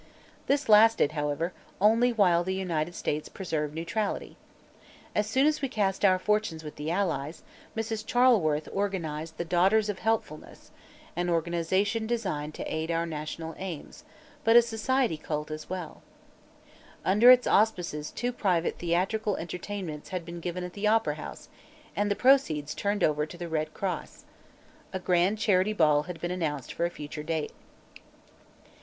[0.47, 4.35] This lasted, however, only while the United States preserved neutrality.
[5.13, 7.43] As soon as we cast our fortunes with the Allies,
[7.77, 8.03] Mrs.
[8.03, 10.71] Charleworth organized the "Daughters of Helpfulness,"
[11.15, 14.03] an organization designed to aid our national aims,
[14.43, 16.01] but a society cult as well.
[17.05, 21.47] Under its auspices two private theatrical entertainments had been given at the Opera House
[21.95, 24.25] and the proceeds turned over to the Red Cross.
[24.93, 27.51] A grand charity ball had been announced for a future date.